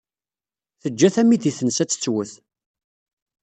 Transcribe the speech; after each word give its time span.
Teǧǧa 0.81 1.09
tamidit-nnes 1.15 1.77
ad 1.83 1.89
tettwet. 1.89 2.31